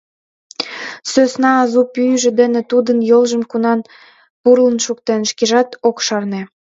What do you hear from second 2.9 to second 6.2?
йолжым кунам пурлын шуктен, шкежат ок